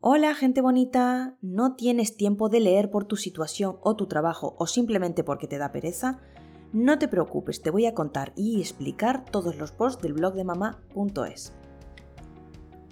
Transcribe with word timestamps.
Hola 0.00 0.36
gente 0.36 0.60
bonita, 0.60 1.36
¿no 1.42 1.74
tienes 1.74 2.16
tiempo 2.16 2.48
de 2.48 2.60
leer 2.60 2.88
por 2.88 3.06
tu 3.06 3.16
situación 3.16 3.78
o 3.82 3.96
tu 3.96 4.06
trabajo 4.06 4.54
o 4.56 4.68
simplemente 4.68 5.24
porque 5.24 5.48
te 5.48 5.58
da 5.58 5.72
pereza? 5.72 6.20
No 6.72 7.00
te 7.00 7.08
preocupes, 7.08 7.62
te 7.62 7.72
voy 7.72 7.84
a 7.84 7.96
contar 7.96 8.32
y 8.36 8.60
explicar 8.60 9.24
todos 9.24 9.56
los 9.56 9.72
posts 9.72 10.00
del 10.00 10.12
blog 10.12 10.34
de 10.34 10.44
mamá.es. 10.44 11.52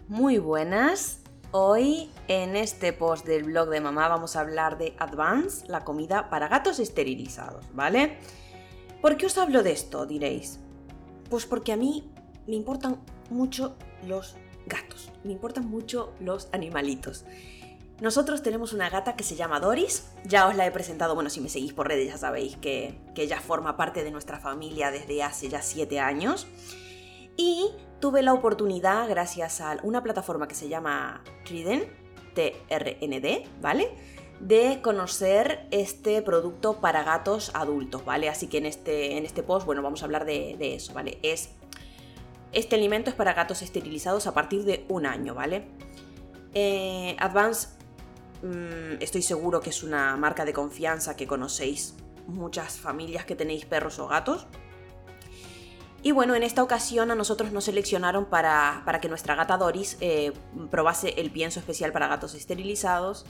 Muy 0.09 0.39
buenas, 0.39 1.23
hoy 1.53 2.11
en 2.27 2.57
este 2.57 2.93
post 2.93 3.25
del 3.25 3.45
blog 3.45 3.69
de 3.69 3.81
mamá 3.81 4.09
vamos 4.09 4.35
a 4.35 4.41
hablar 4.41 4.77
de 4.77 4.97
Advance, 4.99 5.65
la 5.69 5.85
comida 5.85 6.29
para 6.29 6.49
gatos 6.49 6.81
esterilizados, 6.81 7.67
¿vale? 7.73 8.19
¿Por 9.01 9.17
qué 9.17 9.27
os 9.27 9.39
hablo 9.39 9.63
de 9.63 9.71
esto, 9.71 10.07
diréis? 10.07 10.59
Pues 11.31 11.47
porque 11.47 11.71
a 11.71 11.77
mí 11.77 12.11
me 12.49 12.57
importan 12.57 13.01
mucho 13.31 13.77
los 14.05 14.37
gatos. 14.67 15.11
Me 15.25 15.33
importan 15.33 15.69
mucho 15.69 16.13
los 16.21 16.49
animalitos. 16.53 17.25
Nosotros 18.01 18.43
tenemos 18.43 18.75
una 18.75 18.91
gata 18.91 19.17
que 19.17 19.25
se 19.25 19.37
llama 19.37 19.59
Doris. 19.59 20.07
Ya 20.25 20.49
os 20.49 20.55
la 20.55 20.67
he 20.67 20.71
presentado, 20.71 21.15
bueno, 21.15 21.31
si 21.31 21.41
me 21.41 21.49
seguís 21.49 21.73
por 21.73 21.89
redes 21.89 22.09
ya 22.09 22.19
sabéis 22.19 22.57
que, 22.57 22.99
ella 23.17 23.41
forma 23.41 23.77
parte 23.79 24.05
de 24.05 24.11
nuestra 24.11 24.39
familia 24.39 24.91
desde 24.91 25.23
hace 25.23 25.49
ya 25.49 25.63
7 25.63 25.99
años. 25.99 26.47
Y 27.39 27.71
tuve 28.01 28.23
la 28.23 28.35
oportunidad, 28.35 29.09
gracias 29.09 29.63
a 29.63 29.79
una 29.83 30.03
plataforma 30.03 30.47
que 30.47 30.55
se 30.55 30.69
llama 30.69 31.23
Triden, 31.47 31.87
TRND, 32.35 33.49
¿vale? 33.63 33.91
De 34.41 34.81
conocer 34.83 35.67
este 35.71 36.21
producto 36.21 36.79
para 36.83 37.03
gatos 37.03 37.51
adultos, 37.55 38.05
¿vale? 38.05 38.29
Así 38.29 38.47
que 38.47 38.59
en 38.59 38.67
este, 38.67 39.17
en 39.17 39.25
este 39.25 39.43
post, 39.43 39.65
bueno, 39.65 39.81
vamos 39.81 40.03
a 40.03 40.05
hablar 40.05 40.27
de 40.27 40.75
eso, 40.75 40.93
¿vale? 40.93 41.19
Es 41.23 41.49
este 42.57 42.75
alimento 42.75 43.11
es 43.11 43.17
para 43.17 43.35
gatos 43.35 43.61
esterilizados 43.61 44.27
a 44.27 44.33
partir 44.33 44.65
de 44.65 44.87
un 44.89 45.05
año, 45.05 45.35
¿vale? 45.35 45.69
Eh, 46.55 47.15
Advance, 47.19 47.69
mm, 48.43 49.03
estoy 49.03 49.21
seguro 49.21 49.61
que 49.61 49.69
es 49.69 49.83
una 49.83 50.17
marca 50.17 50.47
de 50.47 50.55
confianza 50.55 51.17
que 51.17 51.27
conocéis 51.27 51.97
muchas 52.27 52.79
familias 52.79 53.27
que 53.27 53.37
tenéis 53.37 53.67
perros 53.67 53.99
o 53.99 54.09
gatos. 54.09 54.47
Y 56.03 56.13
bueno, 56.13 56.35
en 56.35 56.43
esta 56.43 56.63
ocasión 56.63 57.11
a 57.11 57.15
nosotros 57.15 57.53
nos 57.53 57.65
seleccionaron 57.65 58.25
para, 58.25 58.83
que 59.03 59.09
nuestra 59.11 59.35
gata 59.35 59.59
Doris 59.59 59.99
eh, 60.01 60.33
probase 60.71 61.11
el 61.21 61.31
pienso 61.31 61.61
especial 61.61 61.93
para 61.93 62.09
gatos 62.09 62.35
esterilizados. 62.35 63.27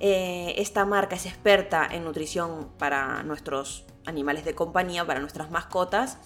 Eh, 0.00 0.54
esta 0.58 0.84
marca 0.84 1.16
es 1.16 1.24
experta 1.24 1.88
en 1.90 2.04
nutrición 2.04 2.68
para 2.78 3.22
nuestros 3.22 3.86
animales 4.04 4.44
de 4.44 4.54
compañía, 4.54 5.06
para 5.06 5.20
nuestras 5.20 5.50
mascotas 5.50 6.18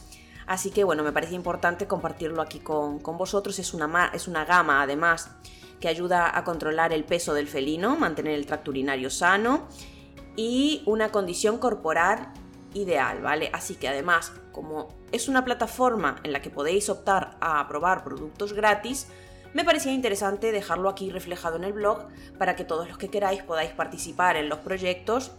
Así 0.46 0.70
que 0.70 0.84
bueno, 0.84 1.02
me 1.02 1.12
parece 1.12 1.34
importante 1.34 1.86
compartirlo 1.86 2.42
aquí 2.42 2.60
con, 2.60 3.00
vosotros. 3.02 3.58
Es 3.58 3.74
una, 3.74 4.10
es 4.12 4.28
una 4.28 4.44
gama 4.44 4.82
además 4.82 5.30
que 5.80 5.88
ayuda 5.88 6.36
a 6.36 6.44
controlar 6.44 6.92
el 6.92 7.04
peso 7.04 7.34
del 7.34 7.48
felino, 7.48 7.96
mantener 7.96 8.34
el 8.34 8.46
tracto 8.46 8.70
urinario 8.70 9.10
sano 9.10 9.66
y 10.36 10.82
una 10.86 11.10
condición 11.10 11.58
corporal 11.58 12.32
ideal, 12.74 13.20
¿vale? 13.20 13.50
Así 13.52 13.74
que 13.74 13.88
además, 13.88 14.32
como 14.52 14.88
es 15.10 15.28
una 15.28 15.44
plataforma 15.44 16.20
en 16.22 16.32
la 16.32 16.40
que 16.40 16.50
podéis 16.50 16.88
optar 16.88 17.36
a 17.40 17.66
probar 17.68 18.04
productos 18.04 18.52
gratis, 18.52 19.08
me 19.54 19.64
parecía 19.64 19.92
interesante 19.92 20.52
dejarlo 20.52 20.88
aquí 20.88 21.10
reflejado 21.10 21.56
en 21.56 21.64
el 21.64 21.72
blog 21.72 22.06
para 22.38 22.56
que 22.56 22.64
todos 22.64 22.88
los 22.88 22.96
que 22.96 23.08
queráis 23.08 23.42
podáis 23.42 23.72
participar 23.72 24.36
en 24.36 24.48
los 24.48 24.60
proyectos 24.60 25.32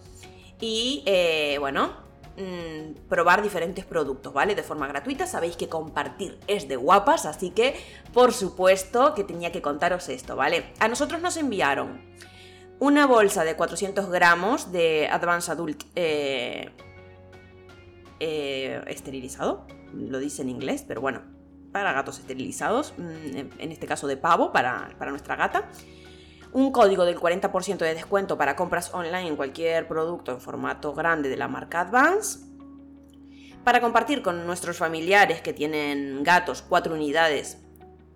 y, 0.60 1.04
eh, 1.06 1.58
bueno, 1.60 1.94
Mm, 2.36 3.08
probar 3.10 3.44
diferentes 3.44 3.86
productos, 3.86 4.34
¿vale? 4.34 4.56
De 4.56 4.64
forma 4.64 4.88
gratuita. 4.88 5.28
Sabéis 5.28 5.56
que 5.56 5.70
compartir 5.70 6.40
es 6.48 6.68
de 6.68 6.76
guapas, 6.76 7.28
así 7.28 7.52
que 7.52 7.76
por 8.12 8.34
supuesto 8.34 9.14
que 9.14 9.24
tenía 9.24 9.52
que 9.52 9.62
contaros 9.62 10.10
esto, 10.10 10.36
¿vale? 10.36 10.74
A 10.80 10.88
nosotros 10.88 11.22
nos 11.22 11.38
enviaron 11.38 12.02
una 12.80 13.06
bolsa 13.06 13.44
de 13.44 13.56
400 13.56 14.10
gramos 14.10 14.72
de 14.72 15.08
Advanced 15.10 15.54
Adult 15.54 15.84
eh, 15.96 16.72
eh, 18.20 18.82
esterilizado, 18.88 19.68
lo 19.94 20.18
dice 20.18 20.42
en 20.42 20.50
inglés, 20.50 20.84
pero 20.88 21.02
bueno, 21.02 21.22
para 21.72 21.94
gatos 21.94 22.18
esterilizados, 22.18 22.96
mm, 22.98 23.60
en 23.60 23.72
este 23.72 23.86
caso 23.86 24.08
de 24.08 24.18
pavo, 24.18 24.52
para, 24.52 24.90
para 24.98 25.12
nuestra 25.12 25.36
gata 25.36 25.70
un 26.54 26.72
código 26.72 27.06
del 27.06 27.20
40% 27.20 27.78
de 27.78 27.94
descuento 27.94 28.38
para 28.38 28.56
compras 28.56 28.94
online 28.94 29.28
en 29.28 29.36
cualquier 29.36 29.88
producto 29.88 30.32
en 30.32 30.40
formato 30.40 30.94
grande 30.94 31.30
de 31.30 31.38
la 31.38 31.48
marca 31.48 31.82
Advance, 31.82 32.40
para 33.64 33.82
compartir 33.82 34.22
con 34.22 34.46
nuestros 34.46 34.78
familiares 34.78 35.42
que 35.42 35.54
tienen 35.54 36.24
gatos 36.24 36.62
cuatro 36.62 36.94
unidades 36.94 37.58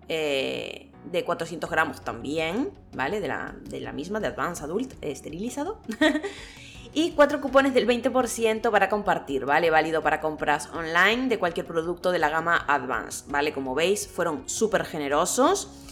eh, 0.08 0.92
de 1.10 1.24
400 1.24 1.68
gramos 1.70 2.02
también, 2.02 2.70
¿vale? 2.94 3.20
De 3.20 3.28
la, 3.28 3.54
de 3.62 3.80
la 3.80 3.92
misma, 3.92 4.20
de 4.20 4.28
Advance 4.28 4.62
Adult 4.62 4.92
esterilizado. 5.00 5.80
y 6.94 7.12
cuatro 7.12 7.40
cupones 7.40 7.74
del 7.74 7.86
20% 7.86 8.70
para 8.70 8.88
compartir, 8.88 9.46
¿vale? 9.46 9.70
Válido 9.70 10.02
para 10.02 10.20
compras 10.20 10.68
online 10.74 11.28
de 11.28 11.38
cualquier 11.38 11.66
producto 11.66 12.12
de 12.12 12.18
la 12.18 12.28
gama 12.28 12.64
Advance, 12.68 13.24
¿vale? 13.28 13.52
Como 13.52 13.74
veis, 13.74 14.06
fueron 14.06 14.48
súper 14.48 14.84
generosos 14.84 15.87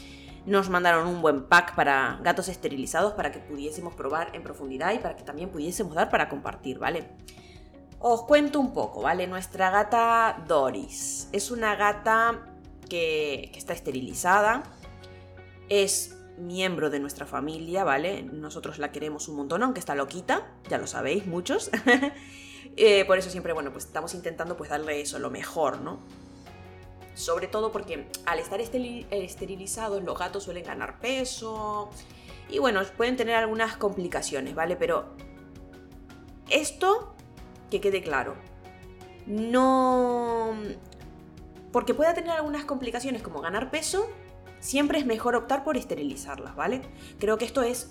nos 0.46 0.70
mandaron 0.70 1.08
un 1.08 1.20
buen 1.20 1.44
pack 1.44 1.74
para 1.74 2.20
gatos 2.22 2.48
esterilizados 2.48 3.14
para 3.14 3.32
que 3.32 3.40
pudiésemos 3.40 3.94
probar 3.94 4.30
en 4.34 4.42
profundidad 4.42 4.94
y 4.94 4.98
para 4.98 5.16
que 5.16 5.24
también 5.24 5.50
pudiésemos 5.50 5.94
dar 5.94 6.08
para 6.08 6.28
compartir, 6.28 6.78
¿vale? 6.78 7.08
Os 7.98 8.22
cuento 8.22 8.60
un 8.60 8.72
poco, 8.72 9.02
¿vale? 9.02 9.26
Nuestra 9.26 9.70
gata 9.70 10.44
Doris 10.46 11.28
es 11.32 11.50
una 11.50 11.74
gata 11.74 12.46
que, 12.88 13.50
está 13.56 13.72
esterilizada, 13.72 14.62
es 15.68 16.16
miembro 16.38 16.90
de 16.90 17.00
nuestra 17.00 17.26
familia, 17.26 17.82
¿vale? 17.82 18.22
Nosotros 18.22 18.78
la 18.78 18.92
queremos 18.92 19.28
un 19.28 19.36
montón, 19.36 19.64
aunque 19.64 19.80
está 19.80 19.96
loquita, 19.96 20.46
ya 20.68 20.78
lo 20.78 20.86
sabéis 20.86 21.26
muchos. 21.26 21.70
Eh, 22.78 23.06
por 23.06 23.16
eso 23.16 23.30
siempre, 23.30 23.54
bueno, 23.54 23.72
pues 23.72 23.86
estamos 23.86 24.12
intentando 24.12 24.54
pues 24.54 24.68
darle 24.68 25.00
eso, 25.00 25.18
lo 25.18 25.30
mejor, 25.30 25.80
¿no? 25.80 25.98
Sobre 27.16 27.48
todo 27.48 27.72
porque 27.72 28.10
al 28.26 28.38
estar 28.38 28.60
esterilizados 28.60 30.02
los 30.02 30.18
gatos 30.18 30.44
suelen 30.44 30.64
ganar 30.64 31.00
peso 31.00 31.88
y 32.50 32.58
bueno, 32.58 32.82
pueden 32.94 33.16
tener 33.16 33.34
algunas 33.34 33.78
complicaciones, 33.78 34.54
¿vale? 34.54 34.76
Pero 34.76 35.06
esto, 36.50 37.14
que 37.70 37.80
quede 37.80 38.02
claro, 38.02 38.36
no... 39.26 40.54
Porque 41.72 41.94
pueda 41.94 42.12
tener 42.12 42.30
algunas 42.30 42.66
complicaciones 42.66 43.22
como 43.22 43.40
ganar 43.40 43.70
peso, 43.70 44.08
siempre 44.60 44.98
es 44.98 45.06
mejor 45.06 45.36
optar 45.36 45.64
por 45.64 45.78
esterilizarlas, 45.78 46.54
¿vale? 46.54 46.82
Creo 47.18 47.38
que 47.38 47.46
esto 47.46 47.62
es 47.62 47.90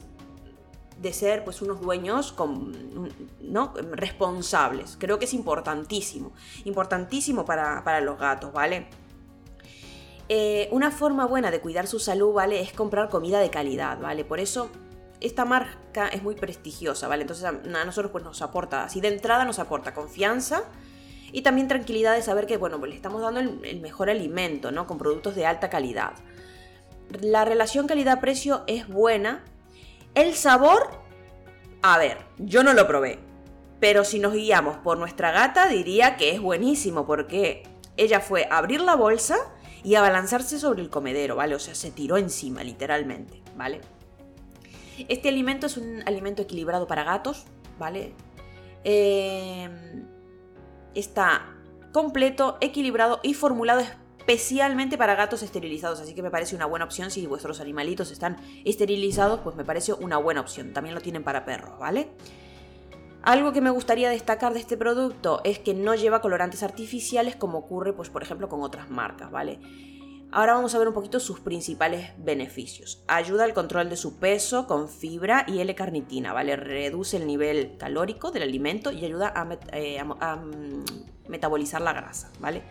de 1.02 1.14
ser 1.14 1.44
pues 1.44 1.64
unos 1.64 1.81
dueños 1.81 2.31
con, 2.31 3.12
¿no? 3.41 3.74
responsables. 3.91 4.97
Creo 5.00 5.18
que 5.18 5.25
es 5.25 5.34
importantísimo. 5.34 6.31
Importantísimo 6.64 7.44
para, 7.44 7.84
para 7.84 8.02
los 8.02 8.19
gatos, 8.19 8.53
¿vale? 8.53 8.88
Eh, 10.28 10.69
una 10.72 10.90
forma 10.90 11.25
buena 11.25 11.52
de 11.52 11.62
cuidar 11.62 11.86
su 11.86 12.00
salud, 12.00 12.34
¿vale? 12.34 12.59
Es 12.59 12.74
comprar 12.74 13.09
comida 13.09 13.40
de 13.40 13.50
calidad, 13.52 14.00
¿vale? 14.00 14.25
Por 14.25 14.40
eso 14.40 14.72
esta 15.22 15.46
marca 15.46 16.08
es 16.08 16.24
muy 16.24 16.36
prestigiosa, 16.36 17.08
¿vale? 17.08 17.22
Entonces 17.22 17.46
a, 17.46 17.52
nosotros 17.52 18.12
pues 18.12 18.24
nos 18.24 18.41
aporta, 18.41 18.84
así 18.84 19.02
de 19.02 19.09
entrada 19.09 19.46
nos 19.46 19.59
aporta 19.59 19.94
confianza 19.94 20.64
y 21.31 21.41
también 21.41 21.68
tranquilidad 21.68 22.16
de 22.16 22.22
saber 22.24 22.47
que, 22.47 22.58
bueno, 22.58 22.80
pues 22.80 22.90
le 22.90 22.96
estamos 22.96 23.22
dando 23.22 23.40
el, 23.40 23.81
mejor 23.81 24.09
alimento, 24.09 24.72
¿no? 24.72 24.88
Con 24.88 24.97
productos 24.97 25.35
de 25.35 25.46
alta 25.46 25.69
calidad. 25.69 26.14
La 27.22 27.46
relación 27.46 27.88
calidad-precio 27.88 28.64
es 28.66 28.88
buena. 28.88 29.44
El 30.16 30.34
sabor, 30.34 30.90
a 31.84 32.00
ver, 32.00 32.18
yo 32.38 32.64
no 32.64 32.74
lo 32.74 32.88
probé, 32.88 33.19
pero 33.80 34.03
si 34.06 34.18
nos 34.18 34.34
guiamos 34.34 34.78
por 34.78 34.97
nuestra 34.97 35.31
gata 35.31 35.68
diría 35.68 36.18
que 36.18 36.31
es 36.31 36.41
buenísimo 36.41 37.06
porque 37.06 37.64
ella 37.97 38.22
fue 38.22 38.47
a 38.50 38.58
abrir 38.58 38.81
la 38.81 38.96
bolsa 38.96 39.38
y 39.85 39.94
a 39.94 40.01
balanzarse 40.01 40.57
sobre 40.57 40.81
el 40.81 40.90
comedero, 40.90 41.35
¿vale? 41.35 41.53
O 41.53 41.59
sea, 41.59 41.75
se 41.75 41.91
tiró 41.91 42.18
encima, 42.18 42.63
literalmente, 42.63 43.44
¿vale? 43.56 43.81
Este 45.07 45.29
alimento 45.29 45.67
es 45.67 45.78
un 45.78 46.02
alimento 46.08 46.41
equilibrado 46.41 46.87
para 46.87 47.03
gatos, 47.03 47.46
¿vale? 47.78 48.14
Eh, 48.84 49.70
está 50.96 51.55
completo, 51.93 52.58
equilibrado 52.61 53.20
y 53.22 53.35
formulado 53.35 53.84
especialmente 54.17 54.97
para 54.97 55.14
gatos 55.14 55.43
esterilizados, 55.43 55.99
así 55.99 56.16
que 56.16 56.23
me 56.23 56.31
parece 56.31 56.55
una 56.55 56.66
buena 56.66 56.85
opción 56.85 57.11
si 57.11 57.28
vuestros 57.28 57.59
animalitos 57.59 58.09
están 58.09 58.38
esterilizados, 58.66 59.41
pues 59.41 59.55
me 59.55 59.64
parece 59.64 59.93
una 59.93 60.17
buena 60.17 60.41
opción. 60.41 60.73
También 60.73 60.96
lo 60.96 61.02
tienen 61.02 61.23
para 61.23 61.46
perros, 61.46 61.78
¿vale? 61.78 62.09
Algo 63.26 63.54
que 63.54 63.62
me 63.62 63.72
gustaría 63.72 64.12
destacar 64.12 64.54
de 64.54 64.60
este 64.60 64.78
producto 64.78 65.42
es 65.44 65.58
que 65.58 65.74
no 65.74 65.96
lleva 65.96 66.22
colorantes 66.22 66.62
artificiales 66.62 67.36
como 67.36 67.58
ocurre, 67.58 67.92
pues, 67.92 68.12
por 68.12 68.22
ejemplo, 68.22 68.48
con 68.50 68.62
otras 68.62 68.92
marcas, 68.92 69.32
¿vale? 69.32 69.60
Ahora 70.32 70.54
vamos 70.54 70.76
a 70.76 70.78
ver 70.78 70.88
un 70.88 70.94
poquito 70.94 71.20
sus 71.20 71.40
principales 71.40 72.12
beneficios. 72.20 73.04
Ayuda 73.08 73.46
al 73.46 73.56
control 73.56 73.90
de 73.90 73.98
su 73.98 74.20
peso 74.20 74.68
con 74.68 74.88
fibra 74.88 75.44
y 75.48 75.60
L-carnitina, 75.60 76.34
¿vale? 76.34 76.56
Reduce 76.56 77.18
el 77.18 77.26
nivel 77.26 77.78
calórico 77.80 78.30
del 78.30 78.44
alimento 78.44 78.92
y 78.92 79.04
ayuda 79.04 79.34
a, 79.36 79.58
eh, 79.72 80.04
mm, 80.04 81.28
metabolizar 81.28 81.82
la 81.82 81.94
grasa, 81.94 82.32
¿vale? 82.40 82.62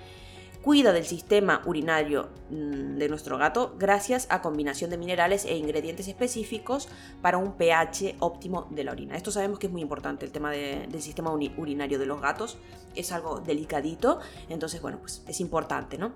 Cuida 0.65 0.95
del 0.95 1.05
sistema 1.05 1.61
urinario 1.67 2.31
mm, 2.49 2.97
de 2.97 3.09
nuestro 3.11 3.37
gato 3.37 3.77
gracias 3.79 4.27
a 4.31 4.41
combinación 4.41 4.89
de 4.89 4.97
minerales 4.97 5.45
e 5.45 5.59
ingredientes 5.59 6.09
específicos 6.09 6.89
para 7.21 7.37
un 7.37 7.53
pH 7.53 8.17
óptimo 8.21 8.67
de 8.71 8.83
la 8.83 8.93
orina. 8.93 9.15
Esto 9.15 9.31
sabemos 9.31 9.59
que 9.59 9.67
es 9.67 9.73
muy 9.73 9.83
importante, 9.83 10.25
el 10.25 10.33
tema 10.33 10.51
del 10.53 11.03
sistema 11.03 11.31
urinario 11.31 11.99
de 11.99 12.07
los 12.07 12.19
gatos 12.19 12.57
es 12.95 13.13
algo 13.13 13.41
delicadito, 13.41 14.21
entonces 14.49 14.81
bueno, 14.81 14.99
pues 15.01 15.23
es 15.29 15.39
importante, 15.41 15.99
¿no? 15.99 16.15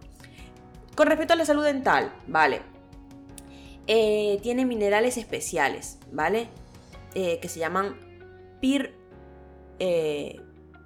Con 0.96 1.08
respecto 1.08 1.34
a 1.34 1.36
la 1.36 1.44
salud 1.44 1.64
dental, 1.64 2.14
vale, 2.26 2.62
eh, 3.86 4.38
tiene 4.42 4.64
minerales 4.64 5.18
especiales, 5.18 5.98
¿vale? 6.10 6.48
Eh, 7.14 7.38
que 7.40 7.48
se 7.48 7.60
llaman 7.60 7.96
pir, 8.62 8.94
eh, 9.78 10.40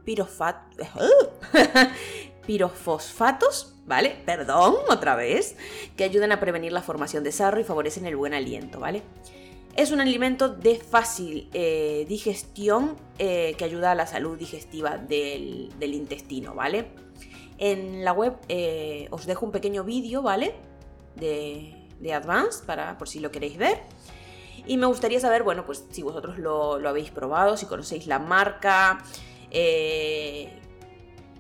pirofat, 0.05 0.57
pirofosfatos, 2.47 3.75
¿vale? 3.87 4.17
Perdón, 4.25 4.77
otra 4.89 5.17
vez, 5.17 5.57
que 5.97 6.05
ayudan 6.05 6.33
a 6.33 6.41
prevenir 6.41 6.73
la 6.73 6.83
formación 6.83 7.25
de 7.25 7.33
sarro 7.33 7.61
y 7.61 7.65
favorecen 7.65 8.07
el 8.07 8.17
buen 8.17 8.35
aliento, 8.35 8.81
¿vale? 8.81 9.03
Es 9.77 9.91
un 9.91 10.01
alimento 10.01 10.49
de 10.51 10.77
fácil 10.77 11.49
digestión 12.07 12.97
que 13.17 13.57
ayuda 13.65 13.93
a 13.93 13.95
la 13.95 14.07
salud 14.07 14.37
digestiva 14.37 14.99
del, 14.99 15.73
intestino, 15.81 16.55
¿vale? 16.55 16.91
En 17.57 18.05
la 18.05 18.13
web 18.13 18.35
os 19.11 19.25
dejo 19.25 19.47
un 19.47 19.53
pequeño 19.53 19.83
vídeo, 19.83 20.21
¿vale? 20.21 20.55
De, 21.17 21.83
de 22.03 22.13
Advance, 22.13 22.65
para, 22.67 22.99
por 22.99 23.09
si 23.09 23.21
lo 23.21 23.31
queréis 23.31 23.57
ver. 23.57 23.79
Y 24.67 24.77
me 24.77 24.87
gustaría 24.87 25.19
saber, 25.21 25.43
bueno, 25.43 25.65
pues 25.65 25.85
si 25.91 26.03
vosotros 26.03 26.39
lo, 26.39 26.77
habéis 26.87 27.11
probado, 27.11 27.57
si 27.57 27.67
conocéis 27.67 28.07
la 28.07 28.19
marca, 28.19 29.03
eh, 29.51 30.61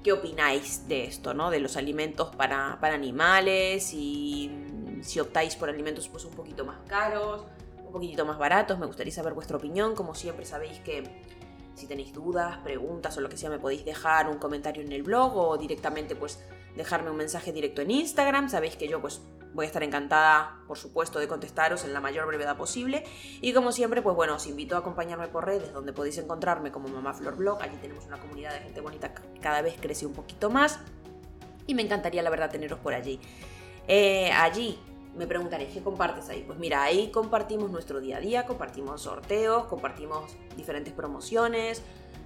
qué 0.02 0.12
opináis 0.12 0.88
de 0.88 1.04
esto, 1.04 1.34
¿no? 1.34 1.50
De 1.50 1.60
los 1.60 1.76
alimentos 1.76 2.34
para, 2.34 2.78
animales 2.82 3.93
y 3.94 4.50
si 5.02 5.20
optáis 5.20 5.56
por 5.56 5.69
alimentos 5.69 6.08
pues 6.08 6.25
un 6.25 6.32
poquito 6.32 6.64
más 6.64 6.78
caros, 6.88 7.46
un 7.84 7.93
poquito 7.93 8.25
más 8.25 8.38
baratos, 8.38 8.78
me 8.78 8.87
gustaría 8.87 9.12
saber 9.12 9.34
vuestra 9.34 9.56
opinión. 9.56 9.94
Como 9.94 10.14
siempre 10.14 10.44
sabéis 10.44 10.78
que 10.81 11.04
si 11.75 11.87
tenéis 11.87 12.12
dudas, 12.12 12.58
preguntas 12.58 13.16
o 13.16 13.20
lo 13.20 13.28
que 13.28 13.37
sea, 13.37 13.50
me 13.50 13.58
podéis 13.58 13.84
dejar 13.84 14.28
un 14.28 14.38
comentario 14.38 14.82
en 14.82 14.93
el 14.93 15.02
blog 15.02 15.37
o 15.37 15.56
directamente 15.56 16.16
pues 16.16 16.40
dejarme 16.76 17.10
un 17.10 17.16
mensaje 17.16 17.52
directo 17.52 17.82
en 17.82 17.90
Instagram. 17.90 18.49
Sabéis 18.49 18.76
que 18.76 18.88
yo 18.88 19.00
pues 19.00 19.22
voy 19.54 19.64
a 19.64 19.66
estar 19.66 19.82
encantada, 19.82 20.60
por 20.66 20.78
supuesto, 20.78 21.19
de 21.19 21.28
contestaros 21.28 21.84
en 21.84 21.93
la 21.93 22.00
mayor 22.00 22.26
brevedad 22.26 22.56
posible. 22.56 23.04
Y 23.40 23.52
como 23.52 23.72
siempre, 23.72 24.02
pues 24.02 24.16
bueno, 24.16 24.37
os 24.37 24.46
invito 24.46 24.76
a 24.76 24.81
acompañarme 24.81 25.28
por 25.28 25.44
redes 25.44 25.72
donde 25.72 25.93
podéis 25.93 26.19
encontrarme 26.19 26.70
como 26.72 26.88
Mamá 26.88 27.14
Flor 27.14 27.37
Blog. 27.37 27.62
Allí 27.62 27.76
tenemos 27.76 28.06
una 28.06 28.19
comunidad 28.19 28.52
de 28.54 28.60
gente 28.60 28.81
bonita 28.81 29.14
que 29.14 29.40
cada 29.40 29.62
vez 29.62 29.76
crece 29.81 30.06
un 30.06 30.12
poquito 30.12 30.50
más. 30.50 30.78
Y 31.66 31.75
me 31.75 31.82
encantaría, 31.82 32.22
la 32.22 32.31
verdad, 32.31 32.50
teneros 32.50 32.78
por 32.78 32.94
allí. 32.94 33.20
Eh, 33.87 34.31
allí 34.32 34.78
me 35.16 35.26
preguntaréis, 35.26 35.72
¿qué 35.72 35.82
compartes 35.82 36.28
ahí? 36.28 36.43
Pues 36.46 36.58
mira, 36.58 36.82
ahí 36.82 37.10
compartimos 37.10 37.70
nuestro 37.70 38.00
día 38.00 38.16
a 38.16 38.20
día, 38.20 38.46
compartimos 38.46 39.02
sorteos, 39.02 39.64
compartimos 39.64 40.32
diferentes 40.56 40.93
promociones, 40.94 41.82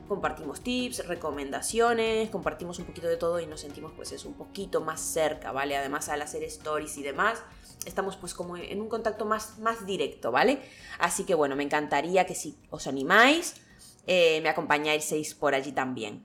compartimos 0.07 0.61
tips, 0.61 1.07
recomendaciones, 1.07 2.31
compartimos 2.31 2.79
un 2.79 2.87
poquito 2.87 3.09
de 3.09 3.17
todo 3.17 3.41
y 3.41 3.47
nos 3.47 3.61
sentimos 3.61 3.93
pues 3.95 4.13
es 4.13 4.25
un 4.25 4.35
poquito 4.35 4.81
más 4.81 5.01
cerca, 5.01 5.53
¿vale? 5.53 5.77
Además 5.77 6.09
al 6.09 6.23
hacer 6.23 6.43
stories 6.45 6.97
y 6.97 7.03
demás, 7.03 7.43
estamos 7.85 8.17
pues 8.17 8.35
como 8.35 8.57
en 8.57 8.81
un 8.81 8.89
contacto 8.89 9.25
más, 9.25 9.59
más 9.59 9.87
directo, 9.87 10.31
¿vale? 10.31 10.61
Así 10.99 11.25
que 11.25 11.35
bueno, 11.35 11.57
me 11.57 11.65
encantaría 11.65 12.27
que 12.27 12.35
si 12.35 12.57
os 12.71 12.87
animáis, 12.87 13.55
eh, 14.07 14.41
me 14.43 14.49
acompañáis 14.49 15.35
por 15.35 15.55
allí 15.55 15.73
también. 15.73 16.25